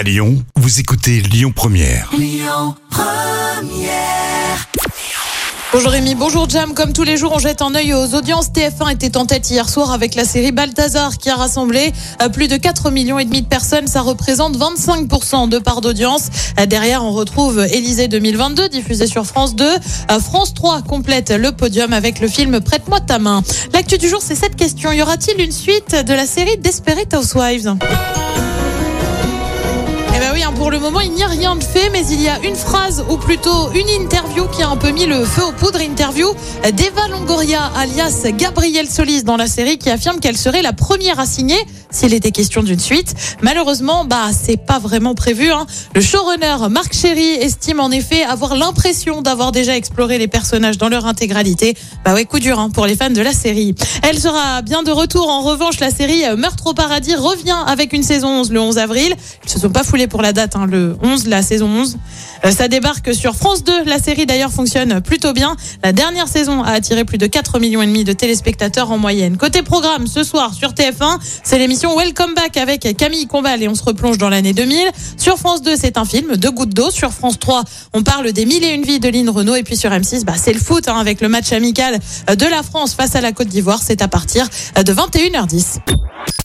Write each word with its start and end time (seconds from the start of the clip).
À 0.00 0.02
Lyon, 0.02 0.42
vous 0.56 0.80
écoutez 0.80 1.20
Lyon 1.20 1.52
Première. 1.54 2.10
Bonjour 5.74 5.90
Rémi, 5.90 6.14
bonjour 6.14 6.48
Jam. 6.48 6.72
Comme 6.72 6.94
tous 6.94 7.02
les 7.02 7.18
jours, 7.18 7.32
on 7.34 7.38
jette 7.38 7.60
un 7.60 7.74
œil 7.74 7.92
aux 7.92 8.14
audiences. 8.14 8.48
TF1 8.48 8.94
était 8.94 9.18
en 9.18 9.26
tête 9.26 9.50
hier 9.50 9.68
soir 9.68 9.92
avec 9.92 10.14
la 10.14 10.24
série 10.24 10.52
Balthazar 10.52 11.18
qui 11.18 11.28
a 11.28 11.36
rassemblé 11.36 11.92
euh, 12.22 12.30
plus 12.30 12.48
de 12.48 12.56
4 12.56 12.90
millions 12.90 13.18
et 13.18 13.26
demi 13.26 13.42
de 13.42 13.46
personnes. 13.46 13.88
Ça 13.88 14.00
représente 14.00 14.56
25% 14.56 15.50
de 15.50 15.58
part 15.58 15.82
d'audience. 15.82 16.28
Euh, 16.58 16.64
Derrière, 16.64 17.04
on 17.04 17.12
retrouve 17.12 17.58
Élysée 17.70 18.08
2022 18.08 18.70
diffusé 18.70 19.06
sur 19.06 19.26
France 19.26 19.54
2. 19.54 19.66
Euh, 19.66 20.18
France 20.18 20.54
3 20.54 20.80
complète 20.80 21.30
le 21.30 21.52
podium 21.52 21.92
avec 21.92 22.20
le 22.20 22.28
film 22.28 22.60
Prête-moi 22.60 23.00
ta 23.00 23.18
main. 23.18 23.42
L'actu 23.74 23.98
du 23.98 24.08
jour, 24.08 24.22
c'est 24.22 24.34
cette 24.34 24.56
question. 24.56 24.92
Y 24.92 25.02
aura-t-il 25.02 25.44
une 25.44 25.52
suite 25.52 25.94
de 25.94 26.14
la 26.14 26.24
série 26.24 26.56
Desperate 26.56 27.12
Housewives? 27.12 27.74
Eh 30.14 30.18
ben 30.18 30.30
oui, 30.32 30.42
hein, 30.42 30.52
pour 30.56 30.70
le 30.70 30.78
moment, 30.78 31.00
il 31.00 31.12
n'y 31.12 31.22
a 31.22 31.28
rien 31.28 31.54
de 31.56 31.62
fait, 31.62 31.88
mais 31.90 32.04
il 32.10 32.20
y 32.20 32.28
a 32.28 32.38
une 32.42 32.56
phrase, 32.56 33.04
ou 33.08 33.16
plutôt 33.16 33.70
une 33.72 33.88
interview 33.88 34.46
qui 34.48 34.62
a 34.62 34.68
un 34.68 34.76
peu 34.76 34.90
mis 34.90 35.06
le 35.06 35.24
feu 35.24 35.44
aux 35.44 35.52
poudres. 35.52 35.80
Interview 35.80 36.26
d'Eva 36.72 37.08
Longoria, 37.08 37.70
alias 37.76 38.26
Gabrielle 38.36 38.88
Solis, 38.88 39.22
dans 39.22 39.36
la 39.36 39.46
série, 39.46 39.78
qui 39.78 39.88
affirme 39.88 40.18
qu'elle 40.18 40.36
serait 40.36 40.62
la 40.62 40.72
première 40.72 41.20
à 41.20 41.26
signer 41.26 41.64
s'il 41.90 42.14
était 42.14 42.30
question 42.30 42.62
d'une 42.62 42.78
suite. 42.78 43.14
Malheureusement, 43.42 44.04
bah, 44.04 44.30
c'est 44.32 44.56
pas 44.56 44.78
vraiment 44.78 45.14
prévu. 45.14 45.50
Hein. 45.50 45.66
Le 45.94 46.00
showrunner 46.00 46.68
Marc 46.70 46.94
Chéry 46.94 47.30
estime 47.34 47.80
en 47.80 47.90
effet 47.90 48.22
avoir 48.22 48.54
l'impression 48.54 49.22
d'avoir 49.22 49.52
déjà 49.52 49.76
exploré 49.76 50.18
les 50.18 50.28
personnages 50.28 50.78
dans 50.78 50.88
leur 50.88 51.06
intégralité. 51.06 51.76
Bah 52.04 52.14
ouais, 52.14 52.24
coup 52.24 52.38
dur 52.38 52.58
hein, 52.58 52.70
pour 52.70 52.86
les 52.86 52.96
fans 52.96 53.10
de 53.10 53.22
la 53.22 53.32
série. 53.32 53.74
Elle 54.02 54.18
sera 54.18 54.62
bien 54.62 54.82
de 54.82 54.90
retour. 54.90 55.28
En 55.28 55.42
revanche, 55.42 55.80
la 55.80 55.90
série 55.90 56.22
Meurtre 56.36 56.68
au 56.68 56.74
paradis 56.74 57.14
revient 57.14 57.58
avec 57.66 57.92
une 57.92 58.02
saison 58.02 58.28
11 58.40 58.52
le 58.52 58.60
11 58.60 58.78
avril. 58.78 59.14
Ils 59.44 59.50
se 59.50 59.58
sont 59.58 59.70
pas 59.70 59.82
foulés 59.82 59.99
pour 60.06 60.22
la 60.22 60.32
date, 60.32 60.56
hein, 60.56 60.66
le 60.66 60.96
11, 61.02 61.26
la 61.26 61.42
saison 61.42 61.66
11. 61.68 61.98
Euh, 62.44 62.50
ça 62.50 62.68
débarque 62.68 63.14
sur 63.14 63.34
France 63.34 63.64
2. 63.64 63.84
La 63.84 63.98
série 63.98 64.26
d'ailleurs 64.26 64.50
fonctionne 64.50 65.00
plutôt 65.00 65.32
bien. 65.32 65.56
La 65.82 65.92
dernière 65.92 66.28
saison 66.28 66.62
a 66.62 66.70
attiré 66.70 67.04
plus 67.04 67.18
de 67.18 67.26
4 67.26 67.58
millions 67.58 67.82
et 67.82 67.86
demi 67.86 68.04
de 68.04 68.12
téléspectateurs 68.12 68.90
en 68.90 68.98
moyenne. 68.98 69.36
Côté 69.36 69.62
programme, 69.62 70.06
ce 70.06 70.22
soir 70.22 70.54
sur 70.54 70.72
TF1, 70.72 71.18
c'est 71.42 71.58
l'émission 71.58 71.96
Welcome 71.96 72.34
Back 72.34 72.56
avec 72.56 72.96
Camille 72.96 73.26
Combal 73.26 73.62
et 73.62 73.68
on 73.68 73.74
se 73.74 73.84
replonge 73.84 74.18
dans 74.18 74.28
l'année 74.28 74.52
2000. 74.52 74.90
Sur 75.16 75.38
France 75.38 75.62
2, 75.62 75.76
c'est 75.76 75.98
un 75.98 76.04
film, 76.04 76.36
Deux 76.36 76.50
gouttes 76.50 76.74
d'eau. 76.74 76.90
Sur 76.90 77.12
France 77.12 77.38
3, 77.38 77.64
on 77.92 78.02
parle 78.02 78.32
des 78.32 78.46
mille 78.46 78.64
et 78.64 78.74
une 78.74 78.82
vies 78.82 79.00
de 79.00 79.08
Lynn 79.08 79.28
Renault. 79.28 79.56
Et 79.56 79.62
puis 79.62 79.76
sur 79.76 79.90
M6, 79.90 80.24
bah, 80.24 80.34
c'est 80.36 80.52
le 80.52 80.60
foot 80.60 80.88
hein, 80.88 80.98
avec 80.98 81.20
le 81.20 81.28
match 81.28 81.52
amical 81.52 81.98
de 82.28 82.46
la 82.46 82.62
France 82.62 82.94
face 82.94 83.14
à 83.14 83.20
la 83.20 83.32
Côte 83.32 83.48
d'Ivoire. 83.48 83.80
C'est 83.82 84.02
à 84.02 84.08
partir 84.08 84.48
de 84.76 84.92
21h10. 84.92 86.09